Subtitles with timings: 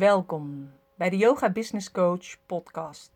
[0.00, 3.10] Welkom bij de Yoga Business Coach podcast.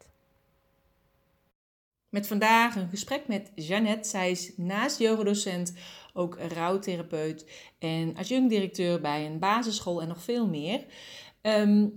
[2.08, 4.08] Met vandaag een gesprek met Jeannette.
[4.08, 5.74] Zij is naast yogadocent
[6.12, 10.84] ook rouwtherapeut en adjunct-directeur bij een basisschool en nog veel meer.
[11.40, 11.88] Ehm,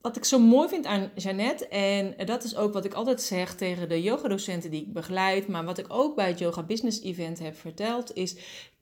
[0.00, 3.54] wat ik zo mooi vind aan Jeannette, en dat is ook wat ik altijd zeg
[3.54, 7.38] tegen de yogadocenten die ik begeleid, maar wat ik ook bij het Yoga Business Event
[7.38, 8.36] heb verteld, is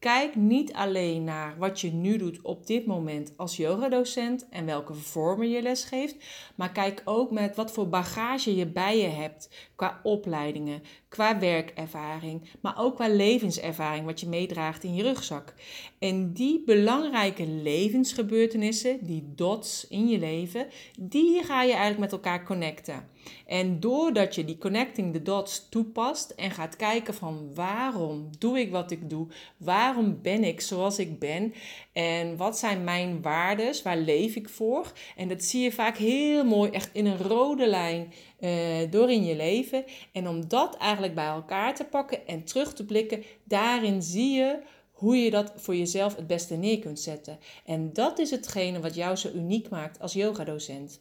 [0.04, 4.94] Kijk niet alleen naar wat je nu doet op dit moment als yogadocent en welke
[4.94, 6.16] vormen je les geeft,
[6.54, 12.48] maar kijk ook met wat voor bagage je bij je hebt qua opleidingen, qua werkervaring,
[12.60, 15.54] maar ook qua levenservaring wat je meedraagt in je rugzak.
[15.98, 20.66] En die belangrijke levensgebeurtenissen, die dots in je leven,
[21.00, 23.08] die ga je eigenlijk met elkaar connecten.
[23.46, 28.70] En doordat je die connecting the dots toepast en gaat kijken van waarom doe ik
[28.70, 31.54] wat ik doe, waarom ben ik zoals ik ben
[31.92, 34.92] en wat zijn mijn waardes, waar leef ik voor.
[35.16, 39.24] En dat zie je vaak heel mooi echt in een rode lijn uh, door in
[39.24, 39.84] je leven.
[40.12, 44.58] En om dat eigenlijk bij elkaar te pakken en terug te blikken, daarin zie je
[44.92, 47.38] hoe je dat voor jezelf het beste neer kunt zetten.
[47.64, 51.00] En dat is hetgene wat jou zo uniek maakt als yogadocent.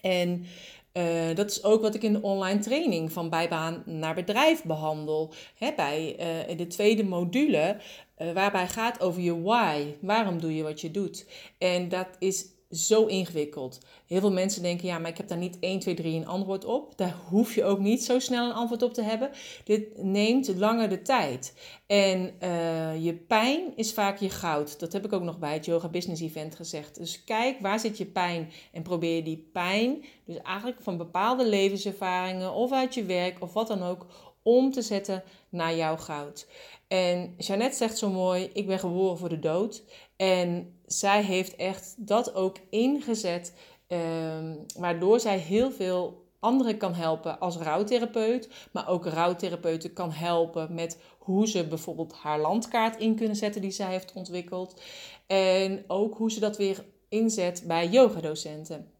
[0.00, 0.44] En
[0.92, 5.32] uh, dat is ook wat ik in de online training van bijbaan naar bedrijf behandel.
[5.54, 6.08] Hè, bij
[6.48, 7.76] in de tweede module,
[8.18, 9.84] uh, waarbij gaat over je why.
[10.00, 11.26] Waarom doe je wat je doet?
[11.58, 13.78] En dat is zo ingewikkeld.
[14.06, 16.64] Heel veel mensen denken, ja, maar ik heb daar niet 1, 2, 3 een antwoord
[16.64, 16.96] op.
[16.96, 19.30] Daar hoef je ook niet zo snel een antwoord op te hebben.
[19.64, 21.54] Dit neemt langer de tijd.
[21.86, 24.80] En uh, je pijn is vaak je goud.
[24.80, 26.98] Dat heb ik ook nog bij het Yoga Business Event gezegd.
[26.98, 28.50] Dus kijk, waar zit je pijn?
[28.72, 33.68] En probeer die pijn, dus eigenlijk van bepaalde levenservaringen of uit je werk of wat
[33.68, 34.06] dan ook,
[34.42, 36.46] om te zetten naar jouw goud.
[36.88, 39.82] En Jeannette zegt zo mooi: Ik ben geboren voor de dood.
[40.22, 43.54] En zij heeft echt dat ook ingezet,
[43.88, 50.74] um, waardoor zij heel veel anderen kan helpen als rouwtherapeut, maar ook rouwtherapeuten kan helpen
[50.74, 54.80] met hoe ze bijvoorbeeld haar landkaart in kunnen zetten die zij heeft ontwikkeld.
[55.26, 58.91] En ook hoe ze dat weer inzet bij yogadocenten.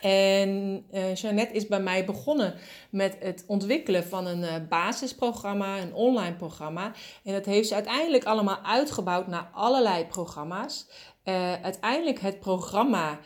[0.00, 2.54] En uh, Jeannette is bij mij begonnen
[2.90, 6.92] met het ontwikkelen van een uh, basisprogramma, een online programma.
[7.24, 10.86] En dat heeft ze uiteindelijk allemaal uitgebouwd naar allerlei programma's.
[11.24, 13.18] Uh, uiteindelijk het programma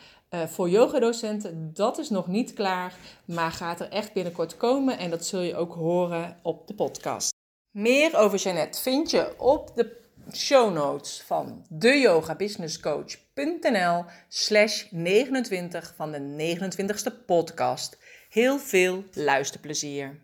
[0.47, 2.93] voor yogadocenten, dat is nog niet klaar,
[3.25, 4.97] maar gaat er echt binnenkort komen.
[4.97, 7.33] En dat zul je ook horen op de podcast.
[7.71, 10.00] Meer over Jeannette vind je op de
[10.33, 17.97] show notes van deyogabusinesscoach.nl slash 29 van de 29ste podcast.
[18.29, 20.19] Heel veel luisterplezier.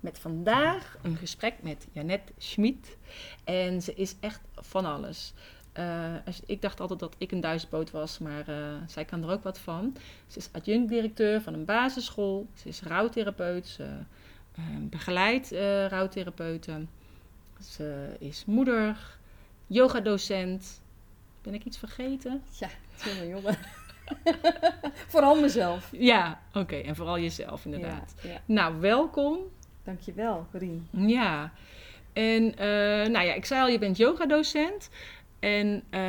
[0.00, 2.96] Met vandaag een gesprek met Janette Schmid.
[3.44, 5.34] En ze is echt van alles.
[5.78, 6.14] Uh,
[6.46, 8.56] ik dacht altijd dat ik een duizendpoot was, maar uh,
[8.86, 9.96] zij kan er ook wat van.
[10.26, 12.46] Ze is adjunct-directeur van een basisschool.
[12.54, 13.66] Ze is rouwtherapeut.
[13.66, 13.84] Ze
[14.58, 15.50] uh, begeleidt
[15.88, 16.88] rouwtherapeuten.
[17.62, 19.16] Ze is moeder,
[19.66, 20.80] yogadocent.
[21.42, 22.42] Ben ik iets vergeten?
[22.58, 22.68] Ja,
[23.04, 23.56] jongen, jongen.
[25.12, 25.88] vooral mezelf.
[25.92, 26.76] Ja, oké.
[26.76, 28.14] En vooral jezelf, inderdaad.
[28.22, 29.38] Ja, Nou, welkom.
[29.84, 30.80] Dankjewel, Corine.
[30.90, 31.52] Ja.
[32.12, 34.90] En, uh, nou ja, ik zei al, je bent yogadocent.
[35.38, 36.00] En uh,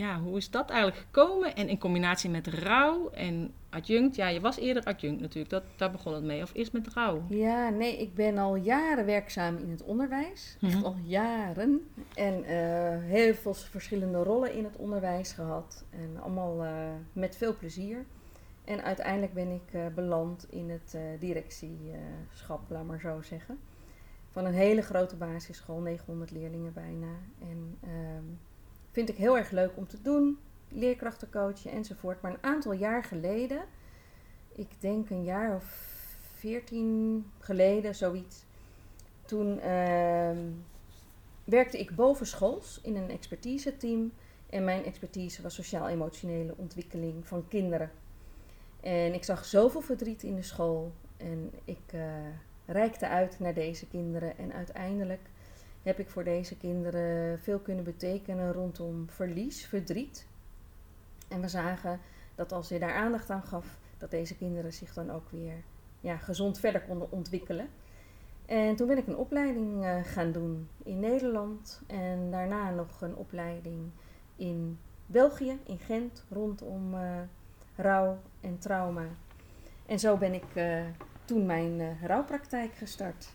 [0.00, 1.54] ja, hoe is dat eigenlijk gekomen?
[1.54, 4.16] En in combinatie met rouw en adjunct.
[4.16, 5.50] Ja, je was eerder adjunct natuurlijk.
[5.50, 6.42] Dat, daar begon het mee.
[6.42, 7.22] Of eerst met rouw?
[7.28, 10.56] Ja, nee, ik ben al jaren werkzaam in het onderwijs.
[10.60, 10.84] Echt mhm.
[10.84, 11.90] al jaren.
[12.14, 12.48] En uh,
[13.10, 15.84] heel veel verschillende rollen in het onderwijs gehad.
[15.90, 16.72] En allemaal uh,
[17.12, 18.04] met veel plezier.
[18.64, 23.58] En uiteindelijk ben ik uh, beland in het directieschap, laat maar zo zeggen.
[24.30, 27.12] Van een hele grote basisschool, 900 leerlingen bijna.
[27.40, 28.24] En ehm,
[28.90, 30.38] vind ik heel erg leuk om te doen
[30.70, 32.22] leerkrachten coachen enzovoort.
[32.22, 33.62] Maar een aantal jaar geleden,
[34.54, 35.64] ik denk een jaar of
[36.36, 38.44] veertien geleden, zoiets.
[39.24, 40.30] Toen uh,
[41.44, 44.12] werkte ik bovensschools in een expertise team.
[44.50, 47.90] En mijn expertise was sociaal-emotionele ontwikkeling van kinderen.
[48.80, 50.92] En ik zag zoveel verdriet in de school.
[51.16, 52.02] En ik uh,
[52.66, 54.38] reikte uit naar deze kinderen.
[54.38, 55.20] En uiteindelijk
[55.82, 60.26] heb ik voor deze kinderen veel kunnen betekenen rondom verlies, verdriet.
[61.28, 62.00] En we zagen
[62.34, 65.54] dat als je daar aandacht aan gaf, dat deze kinderen zich dan ook weer
[66.00, 67.68] ja, gezond verder konden ontwikkelen.
[68.46, 73.16] En toen ben ik een opleiding uh, gaan doen in Nederland en daarna nog een
[73.16, 73.90] opleiding
[74.36, 77.00] in België, in Gent, rondom uh,
[77.76, 79.04] rouw en trauma.
[79.86, 80.84] En zo ben ik uh,
[81.24, 83.32] toen mijn rouwpraktijk gestart.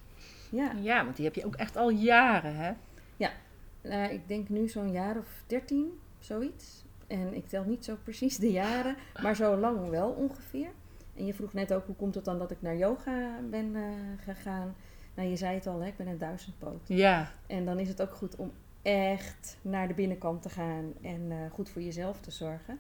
[0.52, 0.72] Ja.
[0.82, 2.74] ja, want die heb je ook echt al jaren, hè?
[3.18, 6.84] Ja, ik denk nu zo'n jaar of dertien, zoiets.
[7.08, 10.70] En ik tel niet zo precies de jaren, maar zo lang wel ongeveer.
[11.16, 13.84] En je vroeg net ook, hoe komt het dan dat ik naar yoga ben uh,
[14.24, 14.76] gegaan?
[15.14, 16.88] Nou, je zei het al, hè, ik ben een duizendpoot.
[16.88, 17.32] Ja.
[17.48, 18.52] En dan is het ook goed om
[18.82, 22.80] echt naar de binnenkant te gaan en uh, goed voor jezelf te zorgen.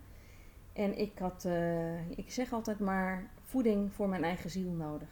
[0.74, 5.10] En ik had, uh, ik zeg altijd maar, voeding voor mijn eigen ziel nodig.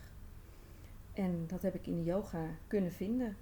[1.13, 3.37] En dat heb ik in de yoga kunnen vinden.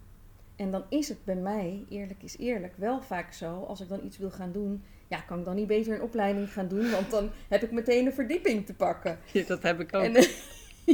[0.56, 4.06] En dan is het bij mij, eerlijk is eerlijk, wel vaak zo, als ik dan
[4.06, 7.12] iets wil gaan doen, ja, kan ik dan niet beter een opleiding gaan doen, want
[7.12, 9.20] dan heb ik meteen een verdieping te pakken.
[9.32, 10.04] Ja, dat heb ik ook.
[10.04, 10.28] En,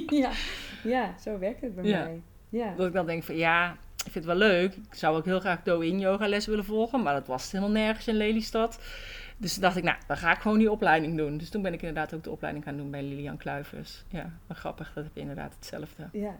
[0.21, 0.31] ja,
[0.83, 2.21] ja, zo werkt het bij mij.
[2.49, 2.73] Ja.
[2.75, 3.71] Dat ik dan denk van ja,
[4.05, 4.73] ik vind het wel leuk.
[4.73, 8.07] Ik zou ook heel graag Do-in yoga les willen volgen, maar dat was helemaal nergens
[8.07, 8.79] in Lelystad.
[9.37, 11.37] Dus dacht ik, nou, dan ga ik gewoon die opleiding doen.
[11.37, 14.03] Dus toen ben ik inderdaad ook de opleiding gaan doen bij Lilian Kluivers.
[14.07, 16.09] Ja, maar grappig, dat heb je inderdaad hetzelfde.
[16.11, 16.35] Ja,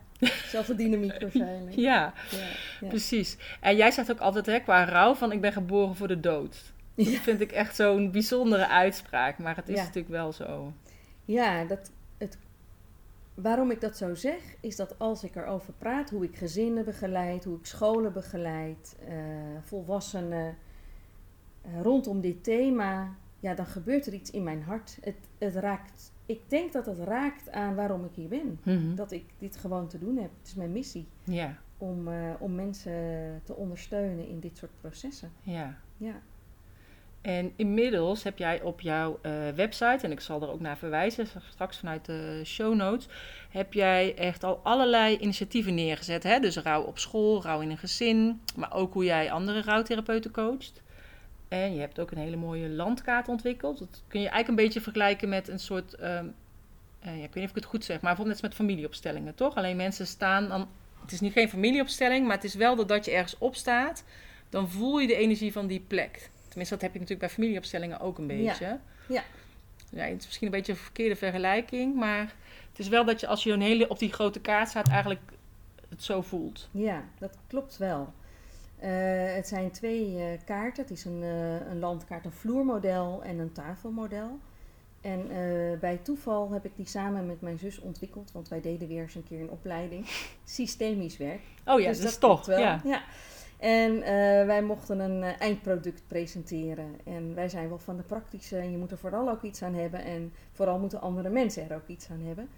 [0.45, 1.75] zelfde dynamiek waarschijnlijk.
[1.75, 2.37] ja, ja,
[2.81, 3.37] ja, precies.
[3.59, 6.73] En jij zegt ook altijd hè, qua rouw van ik ben geboren voor de dood.
[6.95, 10.73] Dat vind ik echt zo'n bijzondere uitspraak, maar het is natuurlijk wel zo.
[11.25, 12.37] Ja, dat, het,
[13.33, 17.43] waarom ik dat zo zeg, is dat als ik erover praat, hoe ik gezinnen begeleid,
[17.43, 19.15] hoe ik scholen begeleid, uh,
[19.61, 20.57] volwassenen,
[21.81, 24.97] rondom dit thema, ja, dan gebeurt er iets in mijn hart.
[25.01, 28.59] Het, het raakt, ik denk dat het raakt aan waarom ik hier ben.
[28.63, 28.95] Mhm.
[28.95, 30.29] Dat ik dit gewoon te doen heb.
[30.39, 31.07] Het is mijn missie.
[31.23, 31.57] Ja.
[31.77, 32.93] Om, uh, om mensen
[33.43, 35.31] te ondersteunen in dit soort processen.
[35.41, 35.77] Ja.
[35.97, 36.21] Ja.
[37.21, 41.27] En inmiddels heb jij op jouw uh, website, en ik zal er ook naar verwijzen,
[41.49, 43.07] straks vanuit de show notes,
[43.49, 46.23] heb jij echt al allerlei initiatieven neergezet.
[46.23, 46.39] Hè?
[46.39, 50.81] Dus rouw op school, rouw in een gezin, maar ook hoe jij andere rouwtherapeuten coacht.
[51.47, 53.79] En je hebt ook een hele mooie landkaart ontwikkeld.
[53.79, 56.33] Dat kun je eigenlijk een beetje vergelijken met een soort, um,
[57.05, 59.35] uh, ja, ik weet niet of ik het goed zeg, maar bijvoorbeeld net met familieopstellingen,
[59.35, 59.55] toch?
[59.55, 60.67] Alleen mensen staan dan,
[61.01, 64.03] het is niet geen familieopstelling, maar het is wel dat, dat je ergens op staat,
[64.49, 66.29] dan voel je de energie van die plek.
[66.47, 68.65] Tenminste, dat heb je natuurlijk bij familieopstellingen ook een beetje.
[68.65, 68.81] Ja.
[69.07, 69.23] ja.
[69.89, 72.33] ja het is misschien een beetje een verkeerde vergelijking, maar
[72.69, 75.21] het is wel dat je als je een hele op die grote kaart staat, eigenlijk
[75.89, 76.69] het zo voelt.
[76.71, 78.13] Ja, dat klopt wel.
[78.83, 78.89] Uh,
[79.35, 80.83] het zijn twee uh, kaarten.
[80.83, 84.39] Het is een, uh, een landkaart, een vloermodel en een tafelmodel.
[85.01, 85.27] En
[85.79, 89.15] bij toeval heb ik die samen met mijn zus ontwikkeld, want wij deden weer eens
[89.15, 90.05] een keer een opleiding.
[90.43, 91.41] Systemisch werk.
[91.65, 92.45] Oh ja, dus dat is toch.
[92.45, 92.59] Wel.
[92.59, 92.81] Ja.
[92.83, 93.01] ja.
[93.57, 93.99] En
[94.47, 96.95] wij mochten een eindproduct presenteren.
[97.05, 98.57] En wij zijn wel van de praktische.
[98.57, 100.03] En je moet er vooral ook iets aan hebben.
[100.03, 102.49] En vooral moeten andere mensen er ook iets aan hebben.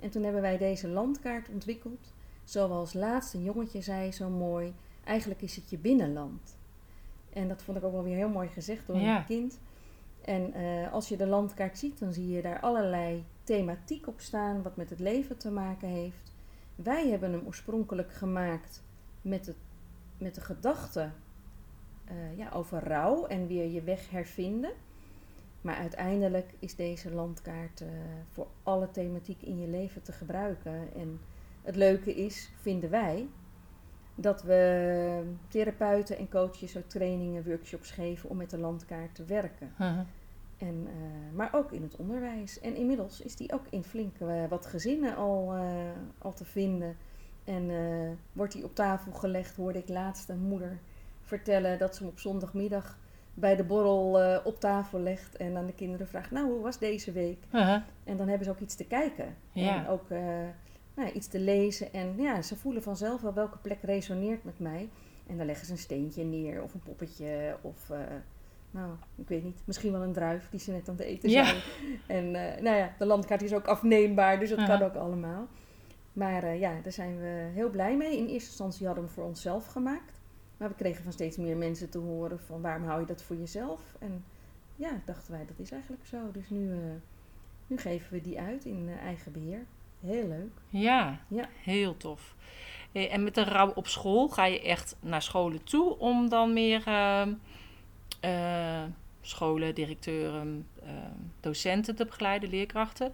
[0.00, 2.12] En toen hebben wij deze landkaart ontwikkeld.
[2.44, 4.74] Zoals laatst een jongetje zei zo mooi.
[5.04, 6.56] Eigenlijk is het je binnenland.
[7.32, 9.18] En dat vond ik ook wel weer heel mooi gezegd door ja.
[9.18, 9.58] een kind.
[10.24, 14.62] En uh, als je de landkaart ziet, dan zie je daar allerlei thematiek op staan.
[14.62, 16.32] Wat met het leven te maken heeft.
[16.74, 18.82] Wij hebben hem oorspronkelijk gemaakt
[19.22, 19.56] met het
[20.22, 21.10] met de gedachte
[22.10, 24.72] uh, ja, over rouw en weer je weg hervinden.
[25.60, 27.88] Maar uiteindelijk is deze landkaart uh,
[28.30, 30.94] voor alle thematiek in je leven te gebruiken.
[30.94, 31.20] En
[31.62, 33.26] het leuke is, vinden wij,
[34.14, 39.72] dat we therapeuten en coaches ook trainingen, workshops geven om met de landkaart te werken.
[39.80, 39.98] Uh -huh.
[40.58, 42.60] En, uh, maar ook in het onderwijs.
[42.60, 44.16] En inmiddels is die ook in flink
[44.48, 45.54] wat gezinnen al,
[46.18, 46.96] al te vinden.
[47.44, 47.70] En
[48.32, 50.78] wordt die op tafel gelegd, hoorde ik laatst een moeder
[51.22, 52.98] vertellen dat ze hem op zondagmiddag
[53.34, 57.12] bij de borrel op tafel legt en aan de kinderen vraagt, nou hoe was deze
[57.12, 57.38] week?
[57.50, 57.76] -huh.
[58.04, 59.76] En dan hebben ze ook iets te kijken ja.
[59.76, 60.06] en ook
[60.94, 61.92] nou, iets te lezen.
[61.92, 64.88] En ja, ze voelen vanzelf wel welke plek resoneert met mij.
[65.26, 67.90] En dan leggen ze een steentje neer of een poppetje of
[68.70, 71.44] nou, ik weet niet, misschien wel een druif die ze net aan het eten Ja.
[71.44, 71.60] zijn.
[72.06, 72.30] En
[72.62, 75.46] nou ja, de landkaart is ook afneembaar, dus dat Uh kan ook allemaal.
[76.12, 78.16] Maar uh, ja, daar zijn we heel blij mee.
[78.16, 80.20] In eerste instantie hadden we hem voor onszelf gemaakt.
[80.56, 83.36] Maar we kregen van steeds meer mensen te horen van waarom hou je dat voor
[83.36, 83.96] jezelf?
[83.98, 84.24] En
[84.76, 86.30] ja, dachten wij, dat is eigenlijk zo.
[86.32, 86.70] Dus nu,
[87.66, 89.64] nu geven we die uit in eigen beheer.
[90.04, 90.50] Heel leuk.
[90.68, 91.48] Ja, Ja.
[91.62, 92.34] heel tof.
[92.92, 96.52] Hey, en met de rouw op school ga je echt naar scholen toe om dan
[96.52, 97.32] meer ehm,
[98.20, 98.82] eh,
[99.20, 103.12] scholen, directeuren, ehm, docenten te begeleiden, leerkrachten?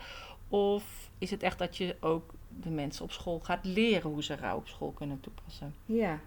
[0.48, 4.36] Of is het echt dat je ook de mensen op school gaat leren hoe ze
[4.36, 5.74] rouw op school kunnen toepassen?
[5.86, 6.18] Ja,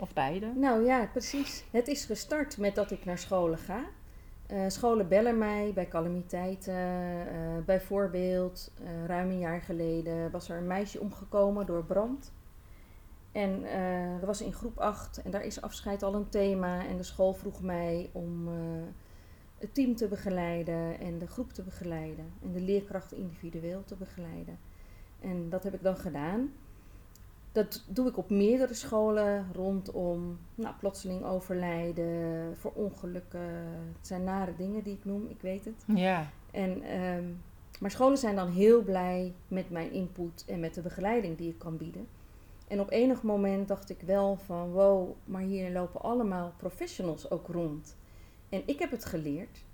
[0.00, 0.52] Of beide?
[0.54, 1.64] nou ja, precies.
[1.70, 3.84] Het is gestart met dat ik naar scholen ga.
[4.52, 6.74] Uh, scholen bellen mij bij calamiteiten.
[6.74, 12.32] Uh, bijvoorbeeld, uh, ruim een jaar geleden was er een meisje omgekomen door brand.
[13.32, 13.62] En
[14.18, 16.86] dat was in groep 8 en daar is afscheid al een thema.
[16.86, 18.48] En de school vroeg mij om
[19.58, 22.32] het team te begeleiden en de groep te begeleiden.
[22.42, 24.58] En de leerkrachten individueel te begeleiden.
[25.20, 26.52] En dat heb ik dan gedaan.
[27.52, 33.40] Dat doe ik op meerdere scholen rondom nou, plotseling overlijden, voor ongelukken.
[33.96, 35.84] Het zijn nare dingen die ik noem, ik weet het.
[35.86, 36.30] Ja.
[36.50, 37.24] En, ehm,
[37.80, 41.58] maar scholen zijn dan heel blij met mijn input en met de begeleiding die ik
[41.58, 42.06] kan bieden.
[42.68, 47.46] En op enig moment dacht ik wel van wow, maar hier lopen allemaal professionals ook
[47.46, 47.96] rond.
[48.48, 49.64] En ik heb het geleerd,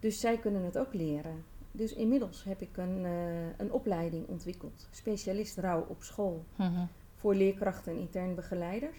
[0.00, 1.44] dus zij kunnen het ook leren.
[1.72, 6.84] Dus inmiddels heb ik een, eh, een opleiding ontwikkeld, specialist rouw op school, Mhm.
[7.16, 8.98] Voor leerkrachten en intern begeleiders.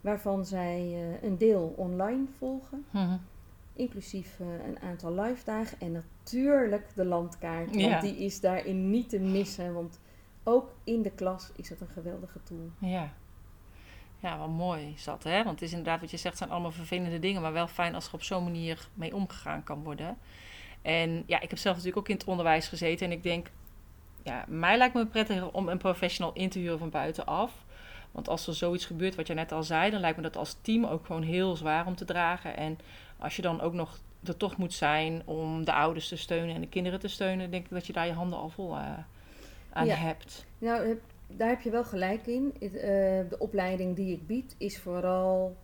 [0.00, 3.16] Waarvan zij eh, een deel online volgen, Mhm.
[3.72, 5.80] inclusief eh, een aantal live dagen.
[5.80, 8.00] En natuurlijk de landkaart, want Ja.
[8.00, 9.74] die is daarin niet te missen.
[9.74, 10.00] Want
[10.42, 12.70] ook in de klas is het een geweldige tool.
[12.78, 13.12] Ja.
[14.20, 15.36] Ja, wel mooi is dat, hè?
[15.36, 18.06] Want het is inderdaad wat je zegt, zijn allemaal vervelende dingen, maar wel fijn als
[18.08, 20.18] er op zo'n manier mee omgegaan kan worden.
[20.82, 23.50] En ja, ik heb zelf natuurlijk ook in het onderwijs gezeten en ik denk,
[24.26, 27.64] ja, mij lijkt me prettiger om een professional in te huren van buitenaf.
[28.10, 30.56] Want als er zoiets gebeurt, wat je net al zei, dan lijkt me dat als
[30.60, 32.56] team ook gewoon heel zwaar om te dragen.
[32.56, 32.78] En
[33.18, 36.60] als je dan ook nog er toch moet zijn om de ouders te steunen en
[36.60, 38.98] de kinderen te steunen, denk ik dat je daar je handen al vol eh,
[39.72, 39.94] aan Ja.
[39.94, 40.44] hebt.
[40.58, 42.54] Nou, daar heb je wel gelijk in.
[42.60, 42.70] Eh,
[43.28, 45.56] de opleiding die ik bied is vooral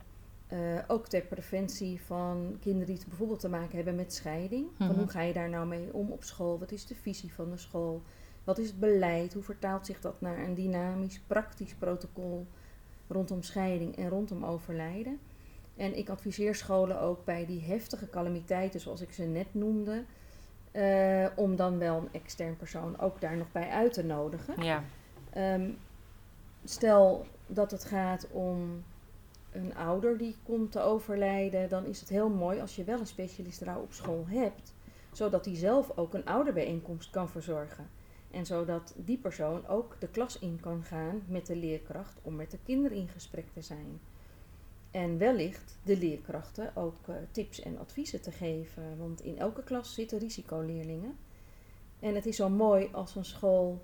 [0.48, 4.66] eh, ook ter preventie van kinderen die bijvoorbeeld te maken hebben met scheiding.
[4.78, 4.86] Mhm.
[4.86, 6.58] Van hoe ga je daar nou mee om op school?
[6.58, 8.02] Wat is de visie van de school?
[8.44, 9.34] Wat is het beleid?
[9.34, 12.46] Hoe vertaalt zich dat naar een dynamisch, praktisch protocol
[13.08, 15.18] rondom scheiding en rondom overlijden?
[15.76, 20.04] En ik adviseer scholen ook bij die heftige calamiteiten, zoals ik ze net noemde,
[20.70, 24.62] eh, om dan wel een extern persoon ook daar nog bij uit te nodigen.
[24.62, 24.84] Ja.
[25.32, 25.70] Ehm,
[26.64, 28.84] stel dat het gaat om
[29.52, 33.06] een ouder die komt te overlijden, dan is het heel mooi als je wel een
[33.06, 34.74] specialist rouw op school hebt,
[35.12, 37.88] zodat die zelf ook een ouderbijeenkomst kan verzorgen.
[38.32, 42.50] En zodat die persoon ook de klas in kan gaan met de leerkracht om met
[42.50, 44.00] de kinderen in gesprek te zijn.
[44.90, 49.94] En wellicht de leerkrachten ook eh, tips en adviezen te geven, want in elke klas
[49.94, 51.16] zitten risicoleerlingen.
[52.00, 53.82] En het is zo mooi als een school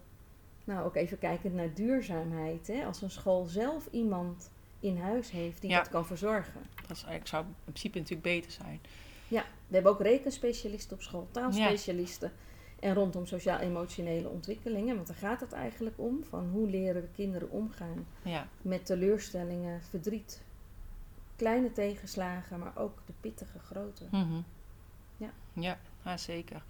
[0.65, 2.67] nou, ook even kijkend naar duurzaamheid.
[2.67, 2.85] Hè?
[2.85, 4.51] Als een school zelf iemand
[4.81, 5.79] in huis heeft die Ja.
[5.79, 6.61] dat kan verzorgen.
[6.87, 8.81] Dat is, zou in principe natuurlijk beter zijn.
[9.29, 12.33] Ja, we hebben ook rekenspecialisten op school, taalspecialisten.
[12.81, 14.95] En rondom sociaal-emotionele ontwikkelingen.
[14.95, 16.25] Want daar gaat het eigenlijk om.
[16.29, 18.47] Van hoe leren we kinderen omgaan Ja.
[18.63, 20.43] met teleurstellingen, verdriet.
[21.37, 24.05] Kleine tegenslagen, maar ook de pittige grote.
[24.11, 24.41] Mhm.
[25.17, 25.31] Ja.
[25.53, 26.63] Ja, ja, zeker.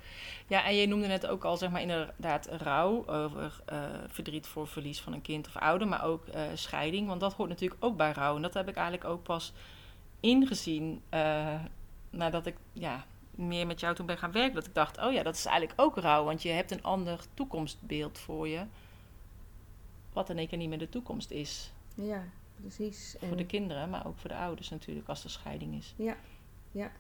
[0.47, 4.67] Ja, en je noemde net ook al, zeg maar, inderdaad rouw over eh, verdriet voor
[4.69, 7.97] verlies van een kind of ouder, maar ook eh, scheiding, want dat hoort natuurlijk ook
[7.97, 8.37] bij rouw.
[8.37, 9.53] En dat heb ik eigenlijk ook pas
[10.21, 11.55] ingezien eh,
[12.11, 13.05] nadat ik ja,
[13.38, 14.54] meer met jou toen ben gaan werken.
[14.54, 17.21] Dat ik dacht, oh ja, dat is eigenlijk ook rouw, want je hebt een ander
[17.35, 18.64] toekomstbeeld voor je,
[20.12, 21.73] wat in één keer niet meer de toekomst is.
[21.95, 22.25] Ja,
[22.61, 23.16] precies.
[23.21, 25.95] Voor de kinderen, maar ook voor de ouders natuurlijk, als er scheiding is.
[25.97, 26.16] Ja,
[26.73, 26.90] ja.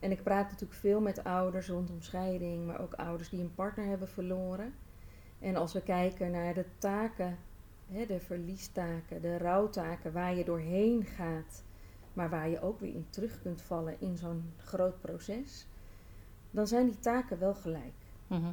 [0.00, 3.86] En ik praat natuurlijk veel met ouders rondom scheiding, maar ook ouders die een partner
[3.86, 4.74] hebben verloren.
[5.38, 7.38] En als we kijken naar de taken,
[7.86, 11.64] hè, de verliestaken, de rouwtaken, waar je doorheen gaat,
[12.18, 15.66] maar waar je ook weer in terug kunt vallen in zo'n groot proces,
[16.50, 17.94] dan zijn die taken wel gelijk.
[18.26, 18.50] Mhm.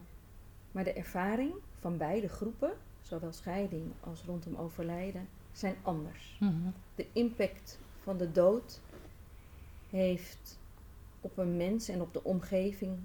[0.71, 6.69] Maar de ervaring van beide groepen, zowel scheiding als rondom overlijden, zijn anders Mhm.
[6.95, 8.81] de impact van de dood
[9.89, 10.59] heeft
[11.21, 12.97] op een mens en op de omgeving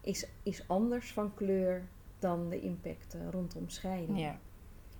[0.00, 1.88] is, is anders van kleur
[2.18, 4.18] dan de impact rondom scheiding.
[4.18, 4.38] Ja.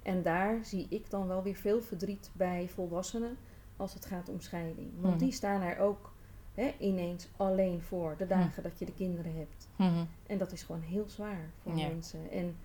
[0.02, 3.36] En daar zie ik dan wel weer veel verdriet bij volwassenen
[3.78, 4.90] als het gaat om scheiding.
[5.00, 5.24] Want Mhm.
[5.24, 6.12] die staan er ook
[6.54, 9.68] hè, ineens alleen voor de dagen dat je de kinderen hebt.
[9.76, 10.04] Mhm.
[10.26, 11.86] En dat is gewoon heel zwaar voor Ja.
[11.88, 12.30] mensen.
[12.30, 12.56] En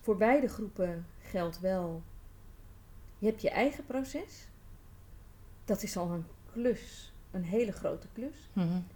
[0.00, 2.02] voor beide groepen geldt wel,
[3.18, 4.48] je hebt je eigen proces.
[5.64, 8.48] Dat is al een klus, een hele grote klus.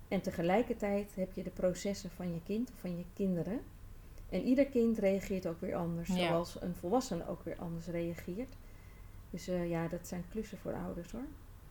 [0.09, 3.61] En tegelijkertijd heb je de processen van je kind of van je kinderen.
[4.31, 6.15] En ieder kind reageert ook weer anders, Ja.
[6.29, 8.57] zoals een volwassene ook weer anders reageert.
[9.35, 11.21] Dus eh, ja, dat zijn klussen voor ouders hoor.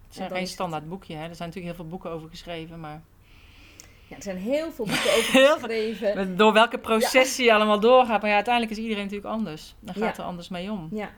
[0.02, 1.28] Het is dan geen standaard boekje, hè?
[1.28, 3.02] Er zijn natuurlijk heel veel boeken over geschreven, maar
[4.08, 6.16] Ja, er zijn heel veel boeken over geschreven.
[6.16, 8.20] met- door welke processen je allemaal doorgaat.
[8.22, 9.76] Maar ja, uiteindelijk is iedereen natuurlijk anders.
[9.80, 10.22] Dan gaat Ja.
[10.24, 10.88] er anders mee om.
[10.92, 11.10] Ja,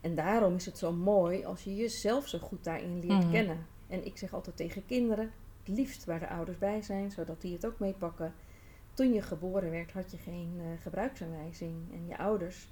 [0.00, 3.30] en daarom is het zo mooi als je jezelf zo goed daarin leert Mhm.
[3.30, 3.66] kennen.
[3.88, 5.32] En ik zeg altijd tegen kinderen,
[5.64, 8.34] het liefst waar de ouders bij zijn, zodat die het ook meepakken.
[8.94, 11.74] Toen je geboren werd, had je geen eh, gebruiksaanwijzing.
[11.92, 12.68] En je ouders,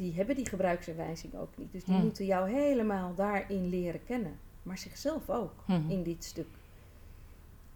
[0.00, 1.72] die hebben die gebruiksaanwijzing ook niet.
[1.72, 2.02] Dus die Hmm.
[2.04, 4.38] moeten jou helemaal daarin leren kennen.
[4.62, 5.90] Maar zichzelf ook, Mhm.
[5.90, 6.46] in dit stuk.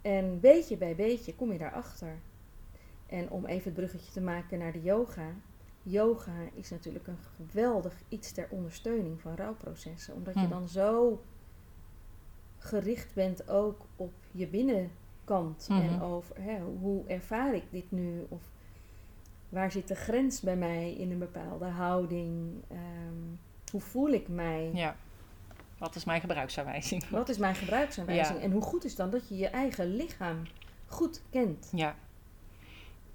[0.02, 2.19] En beetje bij beetje kom je daarachter.
[3.07, 5.26] En om even het bruggetje te maken naar de yoga.
[5.83, 10.14] yoga is natuurlijk een geweldig iets ter ondersteuning van rouwprocessen.
[10.14, 10.49] Omdat je Hm.
[10.49, 11.23] dan zo
[12.59, 15.66] gericht bent ook op je binnenkant.
[15.71, 18.26] En over hè, hoe ervaar ik dit nu?
[18.28, 18.43] Of
[19.54, 22.62] waar zit de grens bij mij in een bepaalde houding?
[22.70, 23.37] Ehm,
[23.70, 24.70] hoe voel ik mij?
[24.75, 24.96] Ja.
[25.78, 27.08] Wat is mijn gebruiksaanwijzing?
[27.08, 28.38] Wat is mijn gebruiksaanwijzing?
[28.38, 28.44] Ja.
[28.44, 30.42] En hoe goed is dan dat je je eigen lichaam
[30.87, 31.68] goed kent?
[31.73, 31.94] Ja.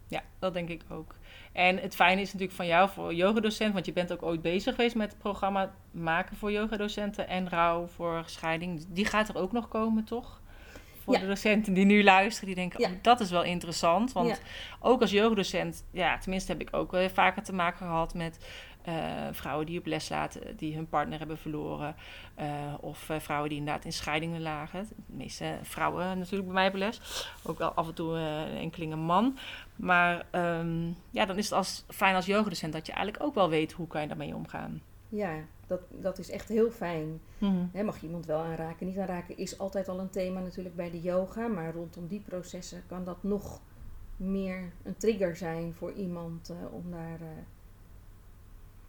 [0.07, 1.15] Ja, dat denk ik ook.
[1.51, 4.75] En het fijne is natuurlijk van jou voor yogadocent, want je bent ook ooit bezig
[4.75, 8.85] geweest met het programma maken voor yogadocenten en rouw voor scheiding.
[8.89, 10.41] Die gaat er ook nog komen, toch?
[11.09, 11.23] Voor Ja.
[11.27, 12.87] de docenten die nu luisteren, die denken, Ja.
[12.89, 14.11] oh, dat is wel interessant.
[14.11, 14.35] Want Ja.
[14.79, 18.39] ook als yogadocent, ja, tenminste heb ik ook wel vaker te maken gehad met
[18.83, 18.93] eh,
[19.31, 21.95] vrouwen die op les laten, die hun partner hebben verloren.
[22.35, 22.47] eh,
[22.79, 24.87] of eh, vrouwen die inderdaad in scheidingen lagen.
[24.89, 27.27] De meeste vrouwen natuurlijk bij mij op les.
[27.43, 29.37] Ook wel af en toe een man.
[29.75, 33.49] Maar ehm, ja, dan is het als, fijn als yogadocent dat je eigenlijk ook wel
[33.49, 34.81] weet hoe kan je daarmee omgaan.
[35.09, 37.21] Ja, dat, dat is echt heel fijn.
[37.71, 38.87] Hè, mag je iemand wel aanraken?
[38.87, 41.47] Niet aanraken is altijd al een thema natuurlijk bij de yoga.
[41.47, 43.61] Maar rondom die processen kan dat nog
[44.17, 47.27] meer een trigger zijn voor iemand eh, om daar eh,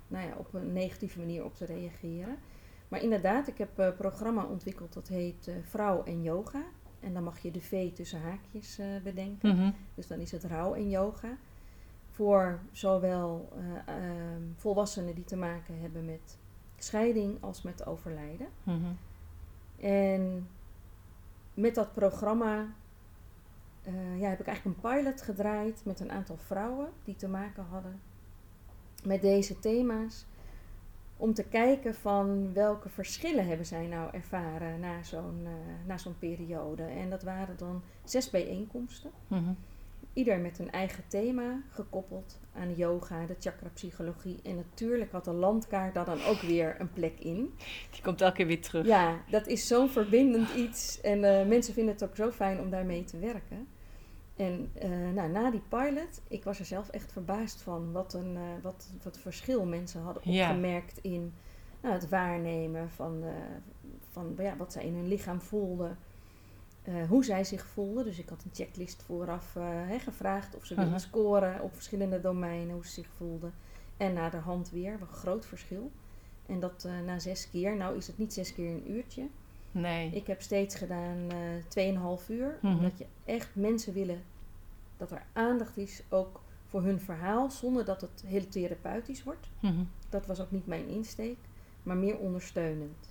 [0.09, 2.37] nou ja, op een negatieve manier op te reageren.
[2.89, 6.62] Maar inderdaad, ik heb een programma ontwikkeld dat heet eh, Vrouw en Yoga.
[7.00, 9.57] En dan mag je de V tussen haakjes eh, bedenken.
[9.57, 9.71] Mhm.
[9.95, 11.37] Dus dan is het rouw en yoga.
[12.21, 16.39] Voor zowel eh, ehm, volwassenen die te maken hebben met
[16.77, 18.49] scheiding als met overlijden.
[18.62, 18.93] Mhm.
[19.81, 20.49] En
[21.55, 22.67] met dat programma
[23.83, 27.65] eh, ja, heb ik eigenlijk een pilot gedraaid met een aantal vrouwen die te maken
[27.71, 28.00] hadden
[29.05, 30.27] met deze thema's.
[31.17, 36.19] Om te kijken van welke verschillen hebben zij nou ervaren na zo'n eh, na zo'n
[36.19, 36.83] periode.
[36.83, 39.11] En dat waren dan zes bijeenkomsten.
[39.27, 39.53] Mhm.
[40.12, 44.40] Ieder met een eigen thema, gekoppeld aan yoga, de chakrapsychologie.
[44.43, 47.55] En natuurlijk had de landkaart daar dan ook weer een plek in.
[47.90, 48.87] Die komt elke keer weer terug.
[48.87, 51.00] Ja, dat is zo'n verbindend iets.
[51.00, 53.68] En eh, mensen vinden het ook zo fijn om daarmee te werken.
[54.37, 58.37] En eh, nou, na die pilot, ik was er zelf echt verbaasd van wat een
[58.37, 60.49] eh, wat, wat verschil mensen hadden Ja.
[60.49, 61.33] opgemerkt in
[61.81, 63.25] nou, het waarnemen van,
[64.11, 65.99] van ja, wat zij in hun lichaam voelden.
[66.83, 68.05] Eh, hoe zij zich voelden.
[68.05, 69.64] Dus ik had een checklist vooraf eh,
[69.99, 73.53] gevraagd of ze wilden scoren op verschillende domeinen, hoe ze zich voelden.
[73.97, 75.90] En na de hand weer, een groot verschil.
[76.47, 77.77] En dat eh, na zes keer.
[77.77, 79.29] Nou is het niet zes keer een uurtje.
[79.73, 80.11] Nee.
[80.11, 81.31] Ik heb steeds gedaan
[81.75, 82.59] eh 2,5 uur.
[82.62, 82.77] Mhm.
[82.77, 84.23] Omdat je echt mensen willen
[84.97, 87.51] dat er aandacht is ook voor hun verhaal.
[87.51, 89.49] Zonder dat het heel therapeutisch wordt.
[89.61, 89.83] Mhm.
[90.09, 91.38] Dat was ook niet mijn insteek.
[91.83, 93.10] Maar meer ondersteunend.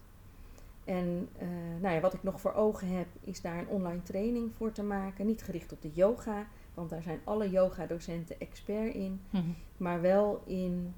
[0.86, 1.48] En eh,
[1.82, 4.84] nou ja, wat ik nog voor ogen heb, is daar een online training voor te
[4.84, 5.26] maken.
[5.26, 9.22] Niet gericht op de yoga, want daar zijn alle yoga-docenten expert in.
[9.30, 9.44] Mhm.
[9.78, 10.94] Maar wel in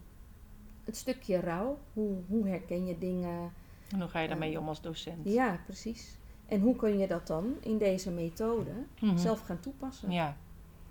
[0.83, 1.77] het stukje rouw.
[1.93, 3.51] Hoe, hoe herken je dingen?
[3.91, 5.19] En hoe ga je daarmee om als docent?
[5.23, 6.17] Ja, precies.
[6.45, 9.17] En hoe kun je dat dan in deze methode Mhm.
[9.17, 10.11] zelf gaan toepassen?
[10.11, 10.37] Ja.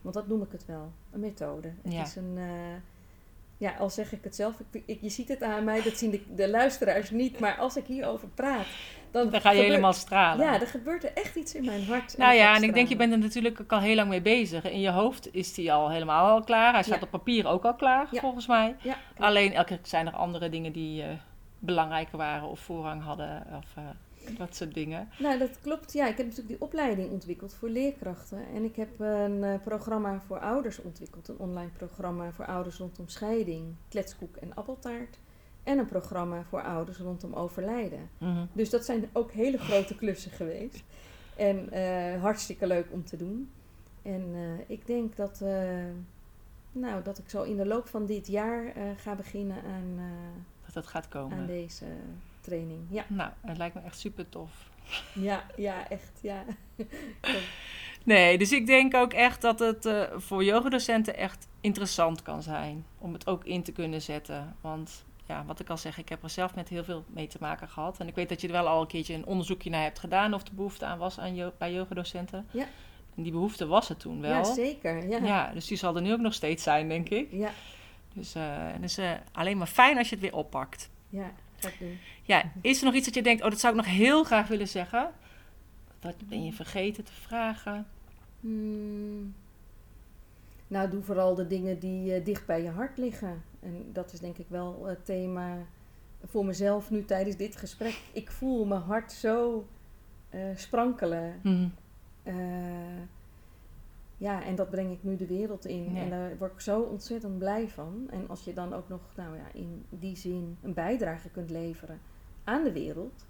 [0.02, 1.72] Want dat noem ik het wel, een methode.
[1.82, 2.02] Het Ja.
[2.02, 2.44] is een, eh,
[3.60, 6.10] ja, al zeg ik het zelf, ik, ik- je ziet het aan mij, dat zien
[6.10, 8.66] de, de luisteraars niet, maar als ik hierover praat,
[9.10, 10.46] dan, Dan ga je gebeurt- helemaal stralen.
[10.46, 12.16] Ja, er gebeurt er echt iets in mijn hart.
[12.18, 14.64] Nou ja, en ik denk, je bent er natuurlijk ook al heel lang mee bezig.
[14.64, 16.72] In je hoofd is die al helemaal al klaar.
[16.72, 17.04] Hij staat Ja.
[17.04, 18.20] op papier ook al klaar, Ja.
[18.20, 18.76] volgens mij.
[18.82, 18.96] Ja.
[19.18, 21.08] Alleen elke keer zijn er andere dingen die eh,
[21.58, 23.46] belangrijker waren of voorrang hadden.
[23.56, 23.82] Of eh,
[24.38, 25.08] dat soort dingen.
[25.18, 25.92] Nou, dat klopt.
[25.92, 28.46] Ja, ik heb natuurlijk die opleiding ontwikkeld voor leerkrachten.
[28.54, 31.28] En ik heb een eh, programma voor ouders ontwikkeld.
[31.28, 35.18] Een online programma voor ouders rondom scheiding, kletskoek en appeltaart.
[35.62, 38.10] En een programma voor ouders rondom overlijden.
[38.18, 38.44] Mhm.
[38.52, 40.82] Dus dat zijn ook hele grote klussen geweest.
[41.36, 43.50] En eh, hartstikke leuk om te doen.
[44.02, 45.40] En eh, ik denk dat,
[46.72, 50.00] nou, dat ik zo in de loop van dit jaar ga beginnen aan,
[50.64, 51.38] Dat dat gaat komen.
[51.38, 51.84] aan deze
[52.50, 52.80] training.
[52.88, 54.50] Ja, Nou, het lijkt me echt super tof.
[55.12, 56.18] ja, ja echt.
[56.22, 56.44] Ja.
[58.04, 62.86] Nee, dus ik denk ook echt dat het eh, voor yogadocenten echt interessant kan zijn.
[62.98, 64.56] Om het ook in te kunnen zetten.
[64.60, 67.36] Want ja, wat ik al zeg, ik heb er zelf met heel veel mee te
[67.40, 67.98] maken gehad.
[68.00, 70.34] En ik weet dat je er wel al een keertje een onderzoekje naar hebt gedaan
[70.34, 72.46] of de behoefte aan was aan bij yogadocenten.
[72.50, 72.66] Ja.
[73.16, 74.30] En die behoefte was er toen wel.
[74.30, 75.08] ja, zeker.
[75.08, 75.18] Ja.
[75.18, 77.28] Ja, dus die zal er nu ook nog steeds zijn, denk ik.
[77.32, 77.50] Ja,
[78.14, 80.90] Dus eh, het is eh, alleen maar fijn als je het weer oppakt.
[81.08, 81.98] ja, ga ik doen.
[82.22, 84.48] Ja, is er nog iets dat je denkt, oh, dat zou ik nog heel graag
[84.48, 85.10] willen zeggen?
[85.98, 87.86] Dat ben je vergeten te vragen.
[88.40, 89.34] Hmm.
[90.66, 93.42] Nou, doe vooral de dingen die eh, dicht bij je hart liggen.
[93.60, 95.58] En dat is denk ik wel het thema
[96.24, 98.00] voor mezelf nu tijdens dit gesprek.
[98.12, 99.66] Ik voel mijn hart zo
[100.28, 101.40] eh, sprankelen.
[101.42, 101.68] Mhm.
[102.22, 102.34] Eh,
[104.20, 105.96] ja, en dat breng ik nu de wereld in.
[105.96, 108.06] En daar word ik zo ontzettend blij van.
[108.10, 112.00] En als je dan ook nog, nou ja, in die zin een bijdrage kunt leveren
[112.44, 113.26] aan de wereld,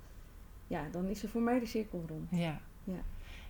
[0.66, 2.28] ja, dan is er voor mij de cirkel rond.
[2.30, 2.60] Ja.
[2.84, 2.98] Ja.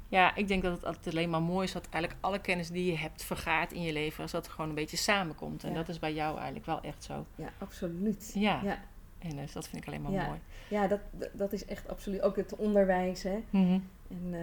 [0.09, 2.91] Ja, ik denk dat het altijd alleen maar mooi is dat eigenlijk alle kennis die
[2.91, 5.65] je hebt vergaart in je leven, als dat gewoon een beetje samenkomt.
[5.65, 5.75] En Ja.
[5.77, 7.27] dat is bij jou eigenlijk wel echt zo.
[7.35, 8.31] Ja, absoluut.
[8.35, 8.61] Ja.
[8.63, 8.79] Ja,
[9.19, 10.27] En dus dat vind ik alleen maar Ja.
[10.27, 10.39] mooi.
[10.71, 11.01] ja dat,
[11.33, 12.21] dat- is echt absoluut.
[12.21, 13.43] Ook het onderwijs, hè.
[13.51, 13.79] Mhm.
[14.09, 14.41] En eh,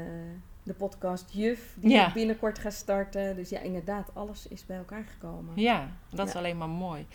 [0.67, 2.08] de podcast Juf, die Ja.
[2.08, 3.36] ik binnenkort ga starten.
[3.36, 5.51] Dus ja, inderdaad, alles is bij elkaar gekomen.
[5.56, 7.08] Ja, dat is alleen maar mooi.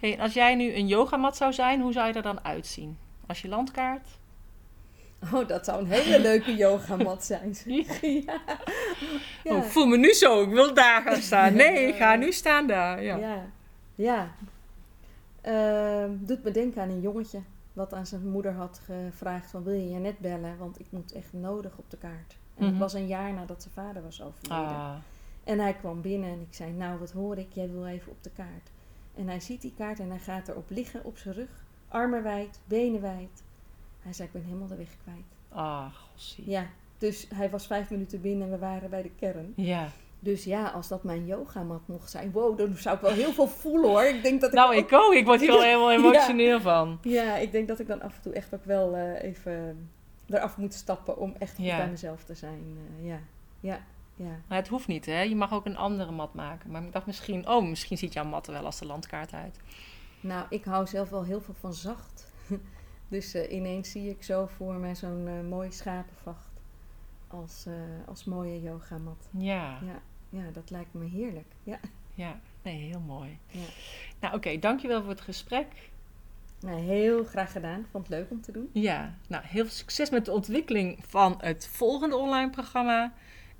[0.00, 2.98] Hey, als jij nu een yogamat zou zijn, hoe zou je er dan uitzien?
[3.26, 4.08] Als je landkaart?
[5.32, 7.54] Oh, dat zou een hele leuke yogamat zijn.
[7.66, 8.40] ja.
[9.44, 9.52] Ja.
[9.56, 11.54] Oh, ik voel me nu zo, ik wil daar gaan staan.
[11.54, 13.02] Nee, ik ga nu staan daar.
[13.02, 13.44] Ja.
[13.94, 14.30] Ja.
[15.40, 17.40] Ehm, doet me denken aan een jongetje
[17.72, 21.12] wat aan zijn moeder had gevraagd van wil je je net bellen, want ik moet
[21.12, 22.36] echt nodig op de kaart.
[22.58, 24.66] En het was een jaar nadat zijn vader was overleden.
[24.76, 24.94] Ah,
[25.44, 28.22] En hij kwam binnen en ik zei, nou wat hoor ik, jij wil even op
[28.22, 28.70] de kaart.
[29.16, 31.48] En hij ziet die kaart en hij gaat erop liggen op zijn rug,
[31.88, 33.42] armen wijd, benen wijd.
[34.02, 35.26] Hij zei, ik ben helemaal de weg kwijt.
[35.48, 36.50] ah, gossie.
[36.50, 36.66] Ja,
[36.98, 39.52] dus hij was vijf minuten binnen en we waren bij de kern.
[39.56, 39.88] Ja.
[40.20, 43.48] Dus ja, als dat mijn yogamat mocht zijn, wow, dan zou ik wel heel veel
[43.48, 44.02] voelen hoor.
[44.04, 45.12] Ik denk dat ik Nou, ook- ik ook.
[45.14, 45.96] Ik word hier al helemaal Ja.
[45.98, 46.98] emotioneel van.
[47.02, 49.88] Ja, ik denk dat ik dan af en toe echt ook wel eh, even
[50.28, 51.76] eraf moet stappen om echt goed Ja.
[51.76, 52.78] bij mezelf te zijn.
[52.98, 53.18] Eh, ja,
[53.60, 53.80] ja,
[54.14, 54.40] ja.
[54.48, 55.20] Maar het hoeft niet, hè?
[55.20, 56.70] Je mag ook een andere mat maken.
[56.70, 59.60] Maar ik dacht misschien, oh, misschien ziet jouw mat er wel als de landkaart uit.
[60.20, 62.32] Nou, ik hou zelf wel heel veel van zacht.
[63.08, 66.50] dus eh, ineens zie ik zo voor me zo'n eh mooi schapenvacht
[67.28, 67.66] als,
[68.06, 69.28] als mooie yogamat.
[69.30, 71.52] Ja, Ja, ja, dat lijkt me heerlijk.
[71.62, 71.78] Ja,
[72.14, 72.40] ja.
[72.62, 73.38] Nee, heel mooi.
[73.50, 73.60] ja.
[74.20, 75.90] Nou, oké, dankjewel voor het gesprek.
[76.60, 77.86] Nou, heel graag gedaan.
[77.90, 78.70] Vond het leuk om te doen.
[78.72, 83.12] Ja, nou, heel veel succes met de ontwikkeling van het volgende online programma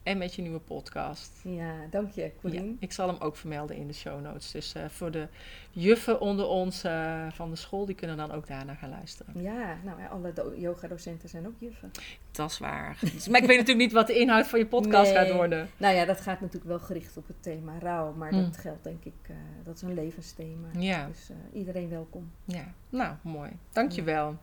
[0.09, 1.41] en met je nieuwe podcast.
[1.43, 2.77] Ja, dank je, Ja, Colleen.
[2.81, 4.51] ik zal hem ook vermelden in de show notes.
[4.51, 5.27] Dus eh, voor de
[5.71, 9.43] juffen onder ons eh, van de school, die kunnen dan ook daarna gaan luisteren.
[9.43, 11.91] Ja, nou ja, alle do- yogadocenten zijn ook juffen.
[12.31, 12.99] Dat is waar.
[13.01, 15.25] Dus- maar ik weet natuurlijk niet wat de inhoud van je podcast Nee.
[15.25, 15.69] gaat worden.
[15.77, 18.13] Nou ja, dat gaat natuurlijk wel gericht op het thema rouw.
[18.13, 18.43] Maar Mm.
[18.43, 20.69] dat geldt denk ik, eh, dat is een levensthema.
[20.79, 21.07] Ja.
[21.07, 22.31] Dus iedereen welkom.
[22.45, 23.51] Ja, nou, mooi.
[23.73, 24.37] Dankjewel.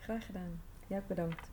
[0.00, 0.60] Graag gedaan.
[0.86, 1.50] Jij ook bedankt.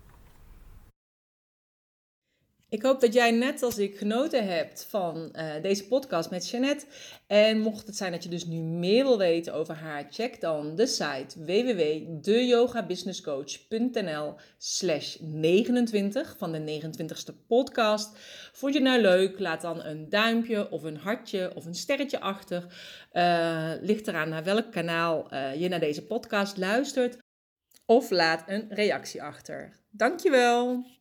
[2.70, 6.86] Ik hoop dat jij net als ik genoten hebt van eh, deze podcast met Jeannette.
[7.28, 10.76] En mocht het zijn dat je dus nu meer wil weten over haar, check dan
[10.76, 18.18] de site www.deyogabusinesscoach.nl slash 29 van de 29ste podcast.
[18.52, 19.40] Vond je nou leuk?
[19.40, 22.66] Laat dan een duimpje of een hartje of een sterretje achter.
[23.12, 27.18] Eh, ligt eraan naar welk kanaal eh, je naar deze podcast luistert.
[27.86, 29.78] Of laat een reactie achter.
[29.92, 30.98] Dankjewel!